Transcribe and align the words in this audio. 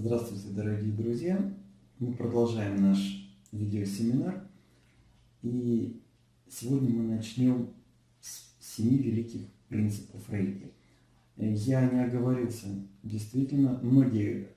Здравствуйте, 0.00 0.50
дорогие 0.50 0.92
друзья! 0.92 1.52
Мы 1.98 2.12
продолжаем 2.12 2.80
наш 2.80 3.28
видеосеминар. 3.50 4.44
И 5.42 6.00
сегодня 6.48 6.90
мы 6.90 7.16
начнем 7.16 7.70
с 8.20 8.54
семи 8.60 8.96
великих 8.98 9.40
принципов 9.68 10.22
рейки. 10.30 10.70
Я 11.36 11.90
не 11.90 12.04
оговорился. 12.04 12.68
Действительно, 13.02 13.80
многие 13.82 14.50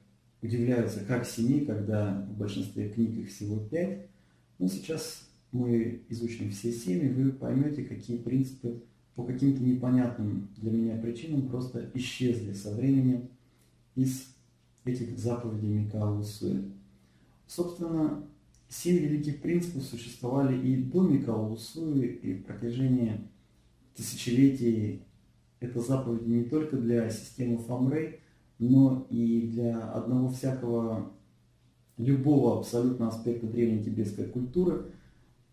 удивляются, 0.44 1.04
как 1.06 1.26
семи, 1.26 1.62
когда 1.62 2.24
в 2.30 2.38
большинстве 2.38 2.90
книг 2.90 3.18
их 3.18 3.30
всего 3.30 3.58
пять. 3.62 4.10
Но 4.60 4.68
сейчас 4.68 5.28
мы 5.52 6.04
изучим 6.10 6.52
все 6.52 6.72
семь, 6.72 7.04
и 7.04 7.10
вы 7.10 7.32
поймете, 7.32 7.84
какие 7.84 8.18
принципы 8.18 8.84
по 9.16 9.24
каким-то 9.24 9.64
непонятным 9.64 10.50
для 10.58 10.70
меня 10.70 10.98
причинам 10.98 11.48
просто 11.48 11.90
исчезли 11.96 12.54
со 12.54 12.76
временем 12.76 13.28
из 13.96 14.28
этих 14.86 15.18
заповедей 15.18 15.70
Микао 15.70 16.20
Усуэ. 16.20 16.64
Собственно, 17.48 18.24
семь 18.70 18.98
великих 18.98 19.42
принципов 19.42 19.84
существовали 19.84 20.58
и 20.58 20.84
до 20.84 21.02
Микао 21.02 21.52
Усуэ, 21.52 22.06
и 22.06 22.34
в 22.36 22.46
протяжении 22.46 23.28
тысячелетий 23.96 25.04
это 25.60 25.80
заповеди 25.80 26.30
не 26.30 26.44
только 26.46 26.78
для 26.78 27.10
системы 27.10 27.58
Фамрей, 27.58 28.20
но 28.58 29.06
и 29.10 29.50
для 29.54 29.92
одного 29.92 30.30
всякого 30.30 31.12
любого 31.98 32.60
абсолютно 32.60 33.10
аспекта 33.10 33.48
древней 33.48 33.84
тибетской 33.84 34.26
культуры, 34.26 34.86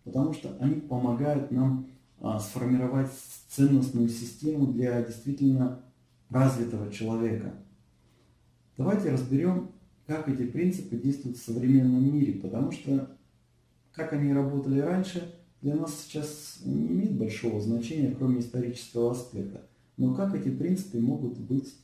потому 0.04 0.32
что 0.32 0.56
они 0.60 0.76
помогают 0.76 1.50
нам 1.50 1.86
а, 2.20 2.38
сформировать 2.38 3.10
ценностную 3.48 4.08
систему 4.08 4.68
для 4.68 5.02
действительно 5.02 5.80
развитого 6.30 6.90
человека. 6.90 7.54
Давайте 8.78 9.10
разберем, 9.10 9.72
как 10.06 10.28
эти 10.28 10.46
принципы 10.46 10.96
действуют 10.96 11.36
в 11.36 11.44
современном 11.44 12.14
мире, 12.14 12.34
потому 12.34 12.70
что 12.70 13.10
как 13.92 14.12
они 14.12 14.32
работали 14.32 14.78
раньше, 14.78 15.34
для 15.60 15.74
нас 15.74 16.00
сейчас 16.00 16.60
не 16.64 16.86
имеет 16.86 17.18
большого 17.18 17.60
значения, 17.60 18.14
кроме 18.16 18.38
исторического 18.38 19.10
аспекта. 19.10 19.66
Но 19.96 20.14
как 20.14 20.36
эти 20.36 20.48
принципы 20.48 21.00
могут 21.00 21.36
быть 21.38 21.74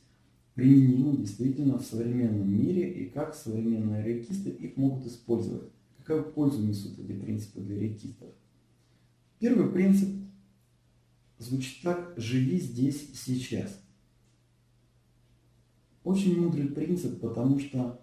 применимы 0.53 1.17
действительно 1.17 1.77
в 1.77 1.83
современном 1.83 2.49
мире 2.49 2.89
и 2.89 3.09
как 3.09 3.35
современные 3.35 4.01
рейкисты 4.01 4.49
их 4.51 4.77
могут 4.77 5.05
использовать. 5.05 5.69
Какую 6.05 6.31
пользу 6.31 6.61
несут 6.61 6.97
эти 6.97 7.11
принципы 7.11 7.59
для 7.59 7.77
рейкистов? 7.77 8.29
Первый 9.39 9.69
принцип 9.69 10.07
звучит 11.39 11.83
так 11.83 12.13
«живи 12.15 12.57
здесь 12.57 13.09
и 13.11 13.15
сейчас». 13.15 13.84
Очень 16.05 16.39
мудрый 16.39 16.67
принцип, 16.67 17.19
потому 17.19 17.59
что 17.59 17.99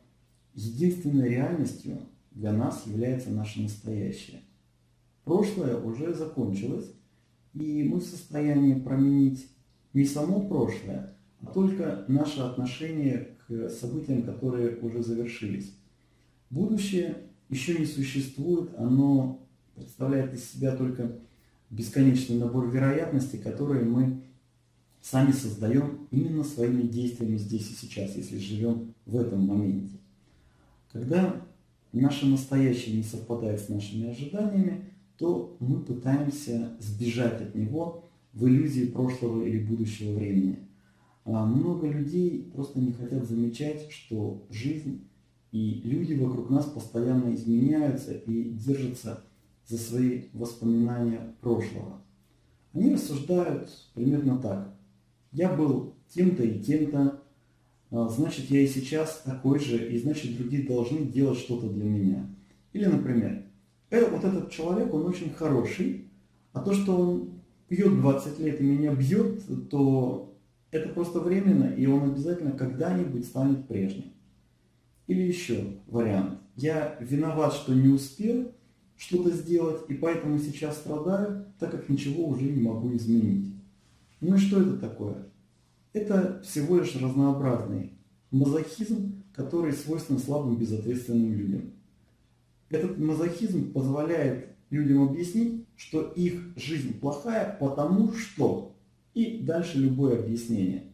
единственной 0.54 1.28
реальностью 1.28 2.00
для 2.32 2.52
нас 2.52 2.82
является 2.84 3.30
наше 3.30 3.62
настоящее. 3.62 4.40
Прошлое 5.24 5.76
уже 5.76 6.12
закончилось, 6.12 6.92
и 7.54 7.84
мы 7.84 8.00
в 8.00 8.04
состоянии 8.04 8.74
променить 8.74 9.46
не 9.94 10.04
само 10.04 10.40
прошлое, 10.48 11.14
а 11.42 11.46
только 11.46 12.04
наше 12.08 12.40
отношение 12.40 13.36
к 13.46 13.68
событиям, 13.68 14.24
которые 14.24 14.78
уже 14.78 15.00
завершились. 15.04 15.72
Будущее 16.50 17.18
еще 17.50 17.78
не 17.78 17.86
существует, 17.86 18.70
оно 18.78 19.46
представляет 19.76 20.34
из 20.34 20.50
себя 20.50 20.74
только 20.74 21.20
бесконечный 21.70 22.38
набор 22.38 22.68
вероятностей, 22.68 23.38
которые 23.38 23.84
мы 23.84 24.22
сами 25.02 25.32
создаем 25.32 26.06
именно 26.10 26.44
своими 26.44 26.82
действиями 26.82 27.36
здесь 27.36 27.70
и 27.70 27.74
сейчас, 27.74 28.16
если 28.16 28.38
живем 28.38 28.94
в 29.04 29.18
этом 29.18 29.44
моменте. 29.46 29.96
Когда 30.92 31.42
наше 31.92 32.26
настоящее 32.26 32.96
не 32.96 33.02
совпадает 33.02 33.60
с 33.60 33.68
нашими 33.68 34.08
ожиданиями, 34.10 34.84
то 35.18 35.56
мы 35.60 35.80
пытаемся 35.80 36.72
сбежать 36.80 37.42
от 37.42 37.54
него 37.54 38.08
в 38.32 38.46
иллюзии 38.46 38.86
прошлого 38.86 39.44
или 39.44 39.58
будущего 39.58 40.14
времени. 40.14 40.58
А 41.24 41.44
много 41.44 41.88
людей 41.88 42.50
просто 42.54 42.80
не 42.80 42.92
хотят 42.92 43.28
замечать, 43.28 43.90
что 43.90 44.46
жизнь 44.50 45.04
и 45.52 45.82
люди 45.84 46.14
вокруг 46.14 46.48
нас 46.50 46.64
постоянно 46.64 47.34
изменяются 47.34 48.12
и 48.14 48.50
держатся 48.50 49.22
за 49.66 49.78
свои 49.78 50.24
воспоминания 50.32 51.34
прошлого. 51.40 52.00
Они 52.72 52.94
рассуждают 52.94 53.70
примерно 53.94 54.38
так. 54.38 54.71
Я 55.32 55.48
был 55.54 55.94
тем-то 56.08 56.42
и 56.42 56.60
тем-то, 56.60 57.22
а, 57.90 58.08
значит, 58.08 58.50
я 58.50 58.60
и 58.60 58.66
сейчас 58.66 59.22
такой 59.24 59.58
же, 59.58 59.76
и 59.88 59.98
значит, 59.98 60.36
другие 60.36 60.66
должны 60.66 61.06
делать 61.06 61.38
что-то 61.38 61.68
для 61.68 61.84
меня. 61.84 62.26
Или, 62.72 62.86
например, 62.86 63.44
э, 63.90 64.08
вот 64.10 64.24
этот 64.24 64.50
человек, 64.50 64.92
он 64.92 65.06
очень 65.06 65.30
хороший, 65.30 66.08
а 66.52 66.60
то, 66.60 66.72
что 66.72 66.96
он 66.96 67.30
пьет 67.68 68.00
20 68.00 68.38
лет 68.40 68.60
и 68.60 68.64
меня 68.64 68.94
бьет, 68.94 69.42
то 69.70 70.34
это 70.70 70.88
просто 70.90 71.20
временно, 71.20 71.64
и 71.64 71.86
он 71.86 72.10
обязательно 72.10 72.52
когда-нибудь 72.52 73.24
станет 73.24 73.68
прежним. 73.68 74.12
Или 75.06 75.22
еще 75.22 75.76
вариант. 75.86 76.38
Я 76.56 76.96
виноват, 77.00 77.54
что 77.54 77.74
не 77.74 77.88
успел, 77.88 78.52
что-то 78.96 79.30
сделать, 79.30 79.82
и 79.88 79.94
поэтому 79.94 80.38
сейчас 80.38 80.76
страдаю, 80.76 81.46
так 81.58 81.70
как 81.70 81.88
ничего 81.88 82.26
уже 82.26 82.44
не 82.44 82.62
могу 82.62 82.94
изменить. 82.94 83.51
Ну 84.22 84.36
и 84.36 84.38
что 84.38 84.62
это 84.62 84.78
такое? 84.78 85.16
Это 85.92 86.40
всего 86.42 86.78
лишь 86.78 86.94
разнообразный 86.94 87.90
мазохизм, 88.30 89.24
который 89.34 89.72
свойственен 89.72 90.20
слабым 90.20 90.56
безответственным 90.56 91.32
людям. 91.32 91.72
Этот 92.70 92.98
мазохизм 92.98 93.72
позволяет 93.72 94.54
людям 94.70 95.08
объяснить, 95.08 95.66
что 95.76 96.02
их 96.02 96.40
жизнь 96.56 96.98
плохая, 96.98 97.56
потому 97.58 98.12
что... 98.14 98.76
И 99.12 99.42
дальше 99.42 99.78
любое 99.78 100.20
объяснение. 100.20 100.84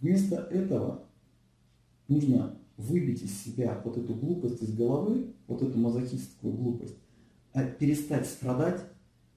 Вместо 0.00 0.36
этого 0.36 1.04
нужно 2.06 2.58
выбить 2.76 3.22
из 3.22 3.32
себя 3.42 3.80
вот 3.82 3.96
эту 3.96 4.12
глупость 4.12 4.62
из 4.62 4.74
головы, 4.74 5.32
вот 5.46 5.62
эту 5.62 5.78
мазохистскую 5.78 6.52
глупость, 6.52 6.98
а 7.54 7.64
перестать 7.64 8.26
страдать, 8.26 8.84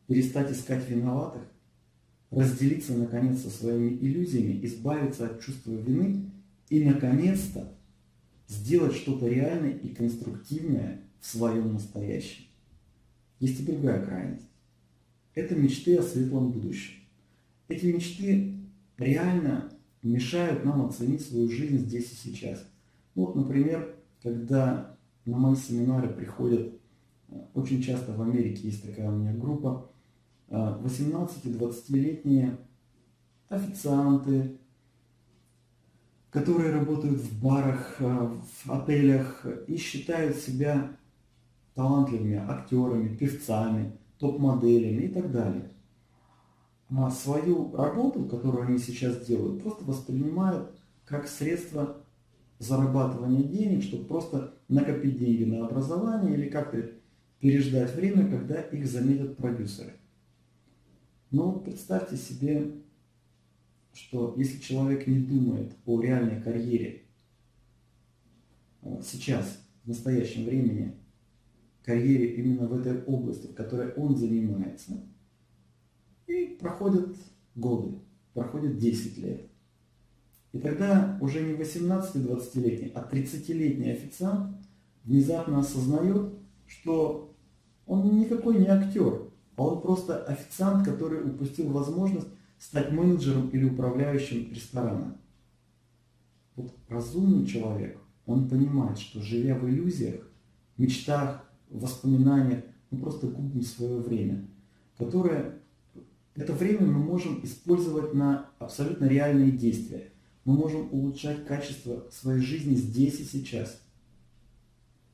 перестать 0.07 0.51
искать 0.51 0.90
виноватых, 0.90 1.44
разделиться 2.31 2.94
наконец 2.94 3.41
со 3.41 3.50
своими 3.50 3.95
иллюзиями, 3.95 4.63
избавиться 4.66 5.25
от 5.25 5.41
чувства 5.41 5.72
вины 5.72 6.29
и 6.69 6.84
наконец-то 6.84 7.73
сделать 8.47 8.95
что-то 8.95 9.28
реальное 9.28 9.72
и 9.72 9.90
конструктивное 9.90 11.01
в 11.19 11.28
своем 11.28 11.73
настоящем. 11.73 12.45
Есть 13.40 13.59
и 13.62 13.66
другая 13.66 14.06
крайность. 14.06 14.47
Это 15.34 15.56
мечты 15.56 15.97
о 15.97 16.03
светлом 16.03 16.51
будущем. 16.51 16.95
Эти 17.67 17.85
мечты 17.85 18.56
реально 18.97 19.72
мешают 20.03 20.66
нам 20.66 20.85
оценить 20.85 21.22
свою 21.22 21.50
жизнь 21.50 21.78
здесь 21.78 22.11
и 22.11 22.16
сейчас. 22.16 22.63
Вот, 23.16 23.35
например, 23.35 23.96
когда 24.22 24.97
на 25.25 25.38
мои 25.38 25.56
семинары 25.56 26.09
приходят 26.09 26.73
очень 27.53 27.81
часто 27.81 28.13
в 28.13 28.22
Америке 28.22 28.61
есть 28.63 28.84
такая 28.84 29.09
у 29.09 29.16
меня 29.16 29.34
группа, 29.34 29.91
18-20-летние 30.50 32.58
официанты, 33.50 34.58
которые 36.32 36.72
работают 36.72 37.20
в 37.20 37.42
барах, 37.42 37.96
э, 38.00 38.38
в 38.64 38.72
отелях 38.72 39.46
и 39.68 39.78
считают 39.78 40.38
себя 40.38 40.92
талантливыми 41.74 42.38
актерами, 42.38 43.16
певцами, 43.16 43.98
топ-моделями 44.20 45.04
и 45.04 45.08
так 45.08 45.32
далее. 45.32 45.72
А 46.96 47.09
свою 47.12 47.76
работу, 47.76 48.26
которую 48.26 48.68
они 48.68 48.80
сейчас 48.80 49.26
делают, 49.26 49.64
просто 49.64 49.86
воспринимают 49.86 50.72
как 51.06 51.28
средство 51.28 51.98
зарабатывания 52.59 53.44
денег, 53.44 53.84
чтобы 53.84 54.06
просто 54.06 54.54
накопить 54.68 55.18
деньги 55.18 55.46
на 55.46 55.66
образование 55.66 56.35
или 56.35 56.50
как-то 56.50 56.91
переждать 57.40 57.96
время, 57.96 58.29
когда 58.29 58.62
их 58.62 58.85
заметят 58.85 59.38
продюсеры. 59.38 59.94
Но 61.31 61.59
представьте 61.59 62.17
себе, 62.17 62.72
что 63.93 64.34
если 64.37 64.59
человек 64.59 65.05
не 65.08 65.20
думает 65.20 65.76
о 65.85 66.02
реальной 66.02 66.41
карьере 66.41 67.03
сейчас, 69.03 69.61
в 69.84 69.87
настоящем 69.87 70.46
времени, 70.46 70.96
карьере 71.84 72.35
именно 72.35 72.67
в 72.67 72.73
этой 72.79 73.03
области, 73.03 73.47
в 73.47 73.53
которой 73.53 73.93
он 73.93 74.16
занимается, 74.16 75.03
и 76.28 76.58
проходят 76.59 77.16
годы, 77.55 77.99
проходят 78.34 78.78
10 78.78 79.17
лет. 79.20 79.49
И 80.52 80.59
тогда 80.59 81.17
уже 81.22 81.41
не 81.41 81.53
18-20-летний, 81.53 82.91
а 82.96 83.08
30-летний 83.11 83.91
официант 83.91 84.58
внезапно 85.03 85.59
осознает, 85.59 86.34
что 86.66 87.35
он 87.85 88.20
никакой 88.20 88.58
не 88.58 88.67
актер, 88.67 89.28
а 89.59 89.61
он 89.61 89.82
просто 89.82 90.23
официант, 90.23 90.85
который 90.85 91.22
упустил 91.22 91.70
возможность 91.70 92.29
стать 92.58 92.94
менеджером 92.94 93.50
или 93.50 93.66
управляющим 93.66 94.53
ресторана. 94.53 95.17
Вот 96.56 96.73
разумный 96.88 97.46
человек, 97.46 98.00
он 98.26 98.47
понимает, 98.47 98.97
что 98.97 99.22
живя 99.22 99.56
в 99.56 99.67
иллюзиях, 99.70 100.26
мечтах, 100.78 101.44
воспоминаниях, 101.70 102.64
мы 102.90 103.00
просто 103.00 103.28
губим 103.28 103.61
свое 103.61 104.00
время, 104.00 104.47
которое 104.97 105.59
это 106.35 106.53
время 106.53 106.88
мы 106.88 107.03
можем 107.03 107.44
использовать 107.44 108.14
на 108.14 108.50
абсолютно 108.59 109.08
реальные 109.08 109.52
действия. 109.52 110.14
Мы 110.46 110.53
можем 110.53 110.88
улучшать 110.94 111.46
качество 111.46 112.06
своей 112.14 112.40
жизни 112.40 112.76
здесь 112.76 113.20
и 113.20 113.26
сейчас. 113.26 113.82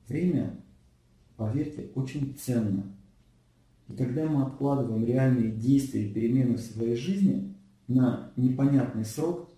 Время, 0.07 0.56
поверьте, 1.36 1.89
очень 1.95 2.38
ценно. 2.39 2.95
И 3.87 3.93
когда 3.93 4.25
мы 4.25 4.43
откладываем 4.43 5.05
реальные 5.05 5.51
действия 5.51 6.07
и 6.07 6.13
перемены 6.13 6.57
в 6.57 6.61
своей 6.61 6.95
жизни 6.95 7.55
на 7.87 8.31
непонятный 8.35 9.05
срок, 9.05 9.49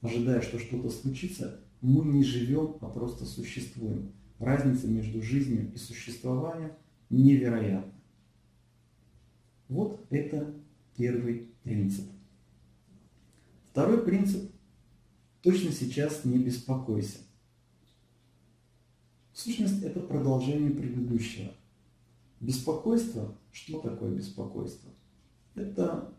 ожидая, 0.00 0.40
что 0.40 0.58
что-то 0.58 0.88
случится, 0.90 1.60
мы 1.80 2.04
не 2.04 2.24
живем, 2.24 2.76
а 2.80 2.88
просто 2.88 3.26
существуем. 3.26 4.12
Разница 4.38 4.88
между 4.88 5.22
жизнью 5.22 5.70
и 5.74 5.76
существованием 5.76 6.72
невероятна. 7.10 7.92
Вот 9.68 10.06
это 10.10 10.54
первый 10.96 11.50
принцип. 11.62 12.04
Второй 13.70 14.02
принцип– 14.04 14.50
точно 15.42 15.72
сейчас 15.72 16.24
не 16.24 16.38
беспокойся. 16.38 17.18
В 19.32 19.38
сущности, 19.40 19.84
это 19.84 20.00
продолжение 20.00 20.70
предыдущего. 20.70 21.52
Беспокойство, 22.44 23.34
что 23.52 23.80
такое 23.80 24.10
беспокойство? 24.10 24.90
Это 25.54 26.12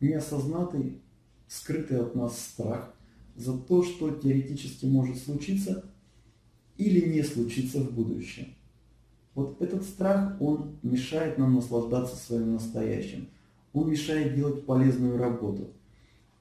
неосознатый, 0.00 1.00
скрытый 1.46 2.00
от 2.00 2.16
нас 2.16 2.36
страх 2.40 2.92
за 3.36 3.56
то, 3.56 3.84
что 3.84 4.10
теоретически 4.10 4.86
может 4.86 5.16
случиться 5.16 5.84
или 6.76 7.08
не 7.08 7.22
случиться 7.22 7.78
в 7.78 7.92
будущем. 7.92 8.48
Вот 9.36 9.62
этот 9.62 9.84
страх, 9.84 10.36
он 10.40 10.76
мешает 10.82 11.38
нам 11.38 11.54
наслаждаться 11.54 12.16
своим 12.16 12.54
настоящим. 12.54 13.28
Он 13.72 13.88
мешает 13.88 14.34
делать 14.34 14.66
полезную 14.66 15.18
работу. 15.18 15.68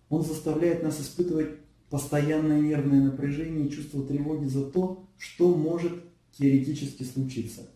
Он 0.09 0.23
заставляет 0.23 0.81
нас 0.81 0.99
испытывать 0.99 1.59
постоянное 1.91 2.59
нервное 2.59 3.03
напряжение 3.11 3.67
и 3.67 3.71
чувство 3.71 4.03
тревоги 4.03 4.45
за 4.45 4.65
то, 4.65 5.05
что 5.19 5.53
может 5.53 6.03
теоретически 6.31 7.03
случиться. 7.03 7.69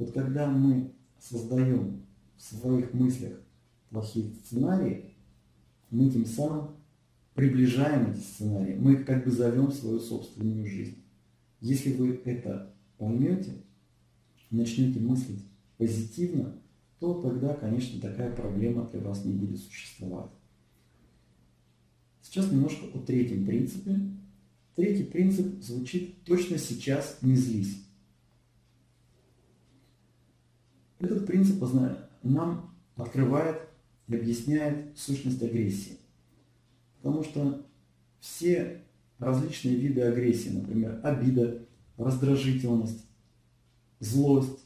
Вот 0.00 0.12
когда 0.12 0.48
мы 0.48 0.94
создаем 1.18 2.06
в 2.38 2.42
своих 2.42 2.94
мыслях 2.94 3.38
плохие 3.90 4.32
сценарии, 4.32 5.12
мы 5.90 6.08
тем 6.08 6.24
самым 6.24 6.70
приближаем 7.34 8.10
эти 8.10 8.20
сценарии, 8.20 8.76
мы 8.76 8.94
их 8.94 9.04
как 9.04 9.26
бы 9.26 9.30
зовем 9.30 9.66
в 9.66 9.74
свою 9.74 10.00
собственную 10.00 10.66
жизнь. 10.66 11.04
Если 11.60 11.92
вы 11.92 12.18
это 12.24 12.74
поймете, 12.96 13.62
начнете 14.50 15.00
мыслить 15.00 15.44
позитивно, 15.76 16.56
то 16.98 17.20
тогда, 17.20 17.52
конечно, 17.52 18.00
такая 18.00 18.34
проблема 18.34 18.88
для 18.90 19.00
вас 19.02 19.22
не 19.26 19.34
будет 19.34 19.60
существовать. 19.60 20.30
Сейчас 22.22 22.50
немножко 22.50 22.86
о 22.86 23.00
третьем 23.00 23.44
принципе. 23.44 24.00
Третий 24.76 25.04
принцип 25.04 25.62
звучит 25.62 26.24
«точно 26.24 26.56
сейчас 26.56 27.18
не 27.20 27.36
злись». 27.36 27.89
Этот 31.00 31.26
принцип 31.26 31.64
нам 32.22 32.74
открывает 32.96 33.60
и 34.06 34.14
объясняет 34.14 34.96
сущность 34.96 35.42
агрессии. 35.42 35.96
Потому 36.98 37.24
что 37.24 37.66
все 38.20 38.82
различные 39.18 39.76
виды 39.76 40.02
агрессии, 40.02 40.50
например, 40.50 41.00
обида, 41.02 41.62
раздражительность, 41.96 43.06
злость, 43.98 44.58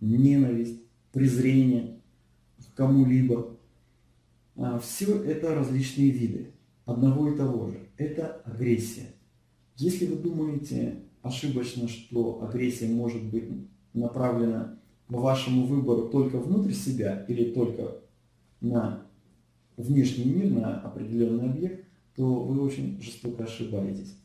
ненависть, 0.00 0.80
презрение 1.12 2.00
к 2.58 2.74
кому-либо. 2.74 3.56
А, 4.56 4.78
Все 4.78 5.22
это 5.22 5.54
различные 5.54 6.10
виды 6.10 6.52
одного 6.86 7.30
и 7.30 7.36
того 7.36 7.68
же. 7.68 7.78
Это 7.98 8.40
агрессия. 8.44 9.06
Если 9.76 10.06
вы 10.06 10.16
думаете 10.16 11.02
ошибочно, 11.22 11.88
что 11.88 12.42
агрессия 12.42 12.88
может 12.88 13.22
быть 13.24 13.44
направлена 13.92 14.78
вашему 15.20 15.66
выбору 15.66 16.08
только 16.08 16.38
внутрь 16.38 16.72
себя 16.72 17.24
или 17.28 17.52
только 17.52 17.98
на 18.60 19.06
внешний 19.76 20.24
мир, 20.24 20.50
на 20.50 20.80
определенный 20.80 21.50
объект, 21.50 21.84
то 22.14 22.42
вы 22.44 22.60
очень 22.60 23.00
жестоко 23.00 23.44
ошибаетесь. 23.44 24.16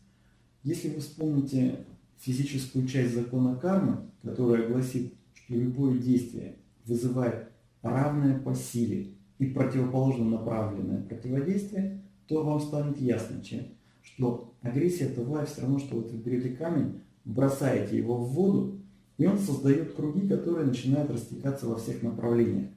Если 0.63 0.89
вы 0.89 1.00
вспомните 1.00 1.86
физическую 2.18 2.88
часть 2.88 3.13
закона 3.13 3.56
кармы, 3.56 4.10
которая 4.22 4.68
гласит, 4.68 5.13
что 5.34 5.54
любое 5.54 5.98
действие 5.98 6.57
вызывает 6.86 7.50
равное 7.81 8.40
по 8.40 8.54
силе 8.54 9.13
и 9.40 9.45
противоположно 9.45 10.25
направленное 10.25 11.01
противодействие, 11.04 12.01
то 12.28 12.44
вам 12.44 12.60
станет 12.60 13.00
ясно, 13.00 13.42
чем, 13.42 13.62
что 14.01 14.54
агрессия 14.62 15.06
это 15.06 15.45
все 15.45 15.62
равно, 15.62 15.80
что 15.80 15.95
вот 15.95 16.12
вы 16.12 16.18
берете 16.18 16.50
камень, 16.50 17.01
бросаете 17.24 17.98
его 17.98 18.18
в 18.18 18.33
воду, 18.33 18.76
и 19.18 19.25
он 19.25 19.40
создает 19.40 19.94
круги, 19.94 20.28
которые 20.28 20.68
начинают 20.68 21.10
растекаться 21.12 21.68
во 21.68 21.78
всех 21.78 22.04
направлениях. 22.04 22.69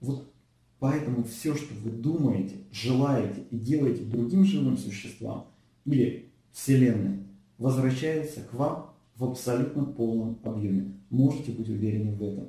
Вот 0.00 0.32
поэтому 0.78 1.24
все, 1.24 1.54
что 1.54 1.74
вы 1.74 1.90
думаете, 1.90 2.56
желаете 2.72 3.42
и 3.50 3.56
делаете 3.56 4.02
другим 4.02 4.44
живым 4.44 4.76
существам 4.76 5.46
или 5.84 6.30
Вселенной, 6.52 7.20
возвращается 7.58 8.40
к 8.40 8.52
вам 8.54 8.94
в 9.14 9.24
абсолютно 9.24 9.84
полном 9.84 10.38
объеме. 10.42 10.92
Можете 11.10 11.52
быть 11.52 11.68
уверены 11.68 12.12
в 12.12 12.22
этом. 12.22 12.48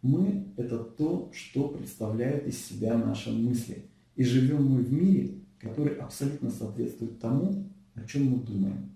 Мы– 0.00 0.44
это 0.56 0.78
то, 0.78 1.30
что 1.34 1.68
представляют 1.68 2.46
из 2.46 2.64
себя 2.64 2.96
наши 2.96 3.32
мысли. 3.32 3.84
И 4.14 4.24
живем 4.24 4.64
мы 4.64 4.82
в 4.82 4.92
мире, 4.92 5.34
который 5.58 5.96
абсолютно 5.96 6.50
соответствует 6.50 7.18
тому, 7.18 7.64
о 7.94 8.04
чем 8.04 8.26
мы 8.26 8.38
думаем. 8.38 8.90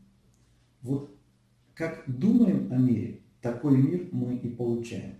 Вот 0.81 1.11
как 1.75 2.05
думаем 2.06 2.73
о 2.73 2.77
мире, 2.77 3.21
такой 3.43 3.77
мир 3.77 4.09
мы 4.12 4.37
и 4.37 4.49
получаем. 4.49 5.17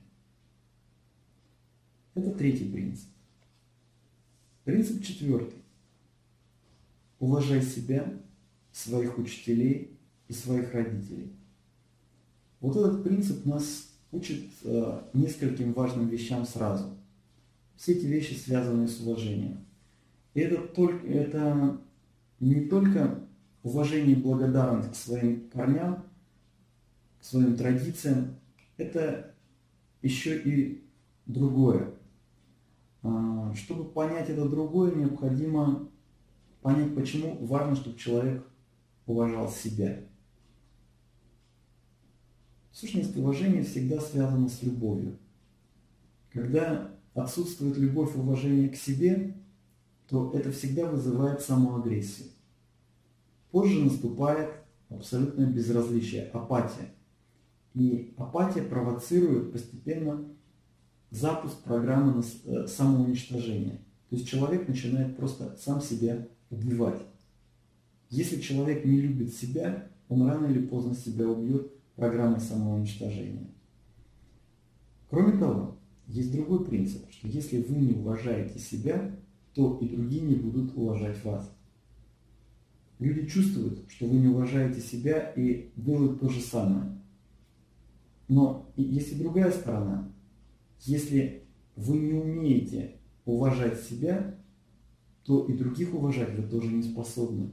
Это 2.15 2.31
третий 2.33 2.71
принцип. 2.71 3.09
Принцип 4.65 5.03
четвертый. 5.03 5.59
Уважай 7.19 7.63
себя, 7.63 8.13
своих 8.71 9.19
учителей 9.19 9.99
и 10.29 10.33
своих 10.33 10.73
родителей. 10.73 11.33
Вот 12.61 12.77
этот 12.77 13.03
принцип 13.03 13.45
нас 13.45 13.93
учит 14.13 14.45
э, 14.63 15.03
нескольким 15.15 15.73
важным 15.73 16.09
вещам 16.09 16.47
сразу. 16.47 16.97
Все 17.77 17.93
эти 17.93 18.07
вещи 18.07 18.35
связаны 18.35 18.87
с 18.87 19.01
уважением. 19.01 19.67
И 20.35 20.41
это, 20.41 20.63
только, 20.69 21.07
это 21.07 21.81
не 22.39 22.67
только 22.67 23.21
уважение 23.63 24.17
и 24.17 24.21
благодарность 24.21 24.93
к 24.93 24.97
своим 24.97 25.49
корням, 25.51 26.05
своим 27.23 27.57
традициям, 27.57 28.37
это 28.77 29.35
еще 30.03 30.39
и 30.39 30.85
другое. 31.25 31.95
А, 33.03 33.55
чтобы 33.55 33.85
понять 33.85 34.29
это 34.29 34.49
другое, 34.49 34.95
необходимо 34.95 35.89
понять, 36.61 36.95
почему 36.95 37.39
важно, 37.47 37.77
чтобы 37.77 37.99
человек 37.99 38.47
уважал 39.07 39.51
себя. 39.51 40.01
Сущность 42.73 43.17
уважения 43.17 43.63
всегда 43.63 44.01
связана 44.01 44.49
с 44.49 44.63
любовью. 44.63 45.19
Когда 46.31 46.91
отсутствует 47.15 47.77
любовь 47.77 48.15
и 48.17 48.19
уважение 48.19 48.69
к 48.69 48.77
себе, 48.77 49.37
то 50.09 50.33
это 50.33 50.51
всегда 50.51 50.91
вызывает 50.91 51.41
самоагрессию. 51.41 52.29
Позже 53.51 53.85
наступает 53.85 54.51
абсолютное 54.89 55.47
безразличие, 55.47 56.29
апатия. 56.29 56.89
И 57.75 58.15
апатия 58.17 58.63
провоцирует 58.63 59.53
постепенно 59.53 60.25
запуск 61.11 61.59
программы 61.63 62.23
э, 62.45 62.67
самоуничтожения. 62.67 63.79
То 64.11 64.17
есть 64.17 64.29
человек 64.29 64.69
начинает 64.69 65.17
просто 65.17 65.57
сам 65.59 65.81
себя 65.81 66.29
убивать. 66.51 67.01
Если 68.11 68.41
человек 68.41 68.85
не 68.85 69.01
любит 69.01 69.35
себя, 69.35 69.89
он 70.09 70.29
рано 70.29 70.47
или 70.47 70.67
поздно 70.67 70.95
себя 70.95 71.27
убьет 71.27 71.73
программой 71.97 72.41
самоуничтожения. 72.41 73.47
Кроме 75.09 75.39
того, 75.39 75.79
есть 76.07 76.33
другой 76.33 76.65
принцип, 76.65 77.11
что 77.11 77.29
если 77.29 77.63
вы 77.63 77.77
не 77.77 77.93
уважаете 77.93 78.59
себя, 78.59 79.15
то 79.55 79.79
и 79.81 79.89
другие 79.89 80.23
не 80.23 80.35
будут 80.35 80.77
уважать 80.77 81.23
вас. 81.25 81.51
Люди 82.99 83.27
чувствуют, 83.27 83.85
что 83.89 84.07
вы 84.07 84.17
не 84.17 84.29
уважаете 84.29 84.81
себя 84.81 85.33
и 85.37 85.73
делают 85.77 86.21
то 86.21 86.29
же 86.29 86.41
самое. 86.41 86.99
Но 88.33 88.73
есть 88.77 89.13
и 89.13 89.17
другая 89.17 89.53
сторона. 89.53 90.11
Если 90.81 91.43
вы 91.77 91.99
не 91.99 92.15
умеете 92.15 92.93
уважать 93.27 93.79
себя, 93.83 94.39
то 95.23 95.45
и 95.45 95.53
других 95.53 95.93
уважать 95.93 96.35
вы 96.35 96.49
тоже 96.49 96.69
не 96.69 96.83
способны. 96.83 97.51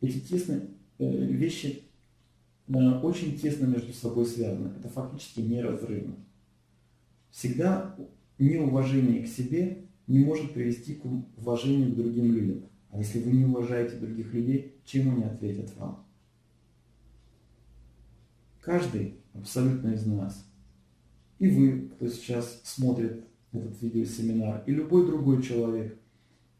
Эти 0.00 0.18
тесные 0.18 0.70
э, 0.98 1.26
вещи 1.26 1.82
э, 2.68 2.72
очень 3.02 3.38
тесно 3.38 3.66
между 3.66 3.92
собой 3.92 4.24
связаны. 4.24 4.68
Это 4.78 4.88
фактически 4.88 5.40
неразрывно. 5.40 6.16
Всегда 7.30 7.94
неуважение 8.38 9.24
к 9.24 9.28
себе 9.28 9.88
не 10.06 10.20
может 10.20 10.54
привести 10.54 10.94
к 10.94 11.04
уважению 11.36 11.92
к 11.92 11.96
другим 11.96 12.32
людям. 12.32 12.62
А 12.88 12.96
если 12.96 13.20
вы 13.20 13.32
не 13.32 13.44
уважаете 13.44 13.96
других 13.96 14.32
людей, 14.32 14.80
чем 14.86 15.10
они 15.10 15.24
ответят 15.24 15.76
вам? 15.76 16.07
Каждый 18.68 19.14
абсолютно 19.32 19.94
из 19.94 20.04
нас, 20.04 20.46
и 21.38 21.48
вы, 21.48 21.88
кто 21.88 22.06
сейчас 22.06 22.60
смотрит 22.64 23.24
этот 23.50 23.80
видеосеминар, 23.80 24.62
и 24.66 24.72
любой 24.72 25.06
другой 25.06 25.42
человек, 25.42 25.98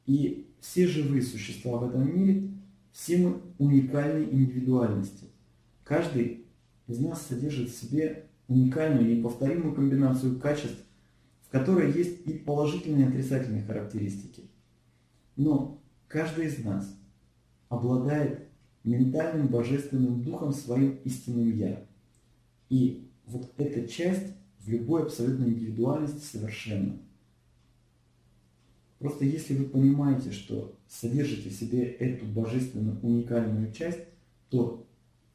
и 0.06 0.50
все 0.58 0.86
живые 0.86 1.20
существа 1.20 1.76
в 1.76 1.90
этом 1.90 2.10
мире, 2.10 2.48
все 2.92 3.18
мы 3.18 3.42
уникальные 3.58 4.32
индивидуальности. 4.32 5.26
Каждый 5.84 6.46
из 6.86 6.98
нас 6.98 7.26
содержит 7.26 7.68
в 7.68 7.78
себе 7.78 8.24
уникальную 8.48 9.10
и 9.10 9.18
неповторимую 9.18 9.74
комбинацию 9.74 10.40
качеств, 10.40 10.82
в 11.42 11.50
которой 11.50 11.92
есть 11.92 12.26
и 12.26 12.32
положительные 12.32 13.04
и 13.04 13.08
отрицательные 13.10 13.64
характеристики. 13.64 14.44
Но 15.36 15.78
каждый 16.06 16.46
из 16.46 16.64
нас 16.64 16.90
обладает 17.68 18.48
ментальным 18.82 19.48
божественным 19.48 20.22
духом 20.22 20.54
своим 20.54 21.00
истинным 21.04 21.54
«я». 21.54 21.86
И 22.68 23.08
вот 23.26 23.52
эта 23.56 23.86
часть 23.88 24.34
в 24.60 24.68
любой 24.68 25.02
абсолютной 25.04 25.50
индивидуальности 25.50 26.24
совершенно. 26.24 26.98
Просто 28.98 29.24
если 29.24 29.54
вы 29.54 29.66
понимаете, 29.66 30.32
что 30.32 30.76
содержите 30.88 31.50
в 31.50 31.54
себе 31.54 31.84
эту 31.84 32.26
божественную 32.26 33.00
уникальную 33.00 33.72
часть, 33.72 34.00
то 34.50 34.86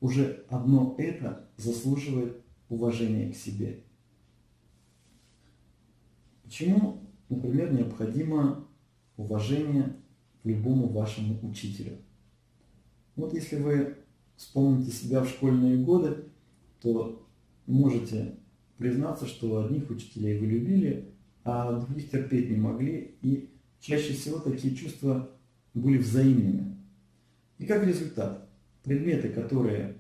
уже 0.02 0.46
одно 0.50 0.96
это 0.98 1.48
заслуживает 1.58 2.42
уважения 2.68 3.32
к 3.32 3.36
себе. 3.36 3.84
Почему, 6.44 7.02
например, 7.30 7.72
необходимо 7.72 8.68
уважение 9.16 9.96
к 10.42 10.46
любому 10.46 10.90
вашему 10.90 11.40
учителю? 11.48 11.98
Вот 13.16 13.34
если 13.34 13.56
вы 13.56 13.96
вспомните 14.36 14.92
себя 14.92 15.22
в 15.22 15.30
школьные 15.30 15.78
годы, 15.78 16.26
то 16.82 17.23
можете 17.66 18.36
признаться, 18.78 19.26
что 19.26 19.66
одних 19.66 19.90
учителей 19.90 20.40
вы 20.40 20.48
любили, 20.48 21.14
а 21.44 21.80
других 21.80 22.10
терпеть 22.10 22.50
не 22.50 22.58
могли, 22.58 23.16
и 23.22 23.50
чаще 23.80 24.14
всего 24.14 24.40
такие 24.40 24.76
чувства 24.76 25.30
были 25.74 25.98
взаимными. 25.98 26.78
И 27.58 27.66
как 27.66 27.86
результат, 27.86 28.50
предметы, 28.84 29.30
которые 29.30 29.98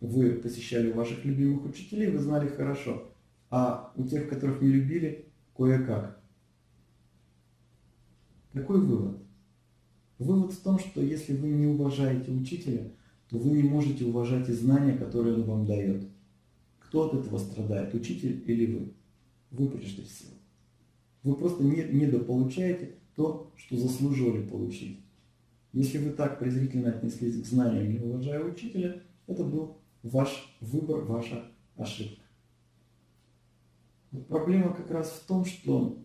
вы 0.00 0.32
посещали 0.32 0.90
у 0.90 0.94
ваших 0.94 1.24
любимых 1.24 1.64
учителей, 1.64 2.10
вы 2.10 2.18
знали 2.18 2.48
хорошо, 2.48 3.10
а 3.50 3.92
у 3.96 4.04
тех, 4.04 4.28
которых 4.28 4.60
не 4.60 4.68
любили, 4.68 5.26
кое-как. 5.56 6.20
Какой 8.52 8.80
вывод? 8.80 9.18
Вывод 10.18 10.52
в 10.52 10.62
том, 10.62 10.78
что 10.78 11.02
если 11.02 11.36
вы 11.36 11.48
не 11.48 11.66
уважаете 11.66 12.30
учителя, 12.30 12.92
то 13.28 13.38
вы 13.38 13.50
не 13.50 13.62
можете 13.62 14.04
уважать 14.04 14.48
и 14.48 14.52
знания, 14.52 14.96
которые 14.96 15.34
он 15.34 15.44
вам 15.44 15.66
дает. 15.66 16.06
Кто 16.94 17.06
от 17.06 17.14
этого 17.14 17.38
страдает, 17.38 17.92
учитель 17.92 18.44
или 18.46 18.72
вы? 18.72 18.92
Вы 19.50 19.68
прежде 19.68 20.02
всего. 20.02 20.30
Вы 21.24 21.34
просто 21.34 21.64
не, 21.64 21.82
недополучаете 21.82 22.94
то, 23.16 23.52
что 23.56 23.76
заслуживали 23.76 24.46
получить. 24.46 25.00
Если 25.72 25.98
вы 25.98 26.10
так 26.10 26.38
презрительно 26.38 26.90
отнеслись 26.90 27.42
к 27.42 27.46
знаниям, 27.46 27.90
не 27.90 27.98
уважая 27.98 28.44
учителя, 28.44 29.02
это 29.26 29.42
был 29.42 29.78
ваш 30.04 30.56
выбор, 30.60 31.00
ваша 31.00 31.50
ошибка. 31.76 32.22
Вот 34.12 34.28
проблема 34.28 34.72
как 34.72 34.88
раз 34.92 35.10
в 35.10 35.26
том, 35.26 35.44
что 35.44 35.98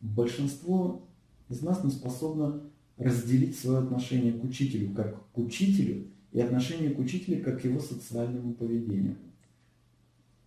большинство 0.00 1.06
из 1.48 1.62
нас 1.62 1.84
не 1.84 1.92
способно 1.92 2.60
разделить 2.96 3.56
свое 3.56 3.78
отношение 3.78 4.32
к 4.32 4.42
учителю 4.42 4.92
как 4.96 5.30
к 5.30 5.38
учителю 5.38 6.08
и 6.32 6.40
отношение 6.40 6.90
к 6.90 6.98
учителю 6.98 7.44
как 7.44 7.60
к 7.60 7.64
его 7.64 7.78
социальному 7.78 8.54
поведению. 8.54 9.16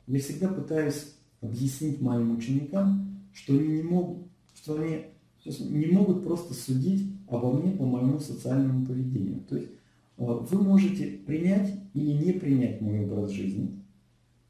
Я 0.08 0.20
всегда 0.20 0.48
пытаюсь 0.48 1.16
объяснить 1.42 2.02
моим 2.02 2.38
ученикам, 2.38 3.20
что 3.34 3.54
они 3.54 3.68
не 3.68 3.84
могут, 3.84 4.28
что 4.56 4.76
они 4.76 5.06
не 5.46 5.88
могут 5.88 6.24
просто 6.24 6.54
судить 6.54 7.12
обо 7.28 7.54
мне 7.54 7.74
по 7.74 7.86
моему 7.86 8.20
социальному 8.20 8.86
поведению. 8.86 9.42
То 9.42 9.58
есть 9.58 9.70
э, 10.18 10.24
вы 10.24 10.64
можете 10.64 11.06
принять 11.26 11.74
или 11.94 12.12
не 12.12 12.32
принять 12.34 12.82
мой 12.82 13.02
образ 13.02 13.32
жизни, 13.32 13.84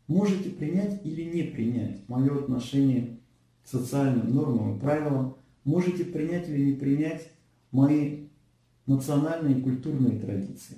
можете 0.08 0.52
принять 0.52 1.04
или 1.04 1.24
не 1.24 1.44
принять 1.44 2.08
мое 2.08 2.38
отношение 2.38 3.18
к 3.64 3.68
социальным 3.68 4.34
нормам 4.34 4.78
и 4.78 4.80
правилам, 4.80 5.36
можете 5.64 6.06
принять 6.06 6.48
или 6.50 6.72
не 6.72 6.74
принять 6.74 7.30
мои 7.72 8.28
национальные 8.86 9.60
и 9.60 9.62
культурные 9.62 10.20
традиции. 10.20 10.78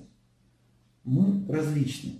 Мы 1.04 1.46
различны. 1.48 2.14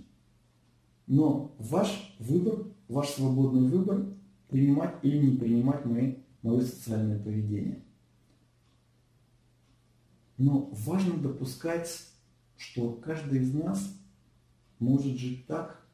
Но 1.10 1.56
ваш 1.58 2.14
выбор, 2.20 2.68
ваш 2.86 3.08
свободный 3.08 3.68
выбор, 3.68 4.06
принимать 4.48 4.94
или 5.02 5.18
не 5.26 5.36
принимать 5.36 5.84
мои, 5.84 6.18
мое 6.40 6.60
социальное 6.60 7.18
поведение. 7.18 7.82
Но 10.38 10.70
важно 10.70 11.14
допускать, 11.14 12.06
что 12.56 12.92
каждый 12.92 13.40
из 13.40 13.52
нас 13.52 13.92
может 14.78 15.18
жить 15.18 15.48
так, 15.48 15.84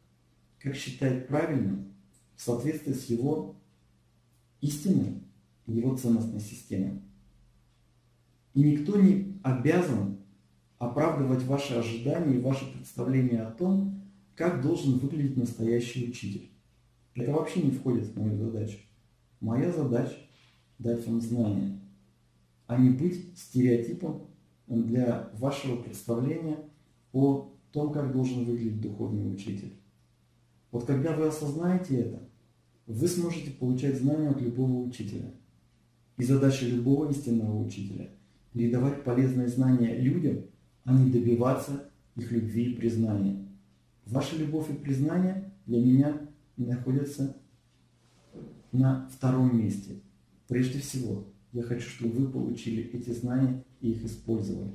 как 0.58 0.74
считает 0.74 1.28
правильным, 1.28 1.94
в 2.34 2.42
соответствии 2.42 2.92
с 2.92 3.06
его 3.06 3.56
истиной 4.60 5.22
и 5.64 5.72
его 5.72 5.96
ценностной 5.96 6.40
системой. 6.40 7.00
И 8.52 8.62
никто 8.62 9.00
не 9.00 9.40
обязан 9.42 10.18
оправдывать 10.76 11.42
ваши 11.44 11.72
ожидания 11.72 12.36
и 12.36 12.42
ваши 12.42 12.70
представления 12.70 13.40
о 13.40 13.50
том, 13.50 14.02
как 14.36 14.62
должен 14.62 14.98
выглядеть 14.98 15.36
настоящий 15.36 16.08
учитель. 16.08 16.50
Это 17.14 17.32
вообще 17.32 17.62
не 17.62 17.70
входит 17.70 18.04
в 18.04 18.20
мою 18.20 18.36
задачу. 18.36 18.78
Моя 19.40 19.72
задача– 19.72 20.16
дать 20.78 21.06
вам 21.06 21.20
знания, 21.20 21.80
а 22.66 22.76
не 22.76 22.90
быть 22.90 23.38
стереотипом 23.38 24.26
для 24.66 25.30
вашего 25.34 25.80
представления 25.80 26.58
о 27.12 27.50
том, 27.72 27.92
как 27.92 28.12
должен 28.12 28.44
выглядеть 28.44 28.80
духовный 28.80 29.32
учитель. 29.32 29.72
Вот 30.70 30.84
когда 30.84 31.16
вы 31.16 31.26
осознаете 31.26 31.96
это, 31.96 32.28
вы 32.86 33.08
сможете 33.08 33.50
получать 33.52 33.98
знания 33.98 34.28
от 34.28 34.40
любого 34.40 34.86
учителя. 34.86 35.32
И 36.18 36.24
задача 36.24 36.66
любого 36.66 37.10
истинного 37.10 37.58
учителя– 37.58 38.10
передавать 38.52 39.04
полезные 39.04 39.48
знания 39.48 39.98
людям, 39.98 40.44
а 40.84 40.92
не 40.92 41.10
добиваться 41.10 41.90
их 42.16 42.30
любви 42.30 42.72
и 42.72 42.76
признания. 42.76 43.45
Ваша 44.06 44.36
любовь 44.36 44.70
и 44.70 44.74
признание 44.74 45.52
для 45.66 45.80
меня 45.80 46.20
находятся 46.56 47.36
на 48.70 49.08
втором 49.08 49.58
месте. 49.58 50.00
Прежде 50.46 50.78
всего, 50.78 51.26
я 51.52 51.62
хочу, 51.62 51.88
чтобы 51.88 52.12
вы 52.12 52.30
получили 52.30 52.84
эти 52.84 53.10
знания 53.10 53.64
и 53.80 53.90
их 53.90 54.04
использовали. 54.04 54.70